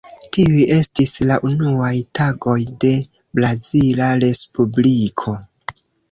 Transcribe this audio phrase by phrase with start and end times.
[0.35, 2.93] Tiuj estis la unuaj tagoj de
[3.39, 5.35] brazila Respubliko.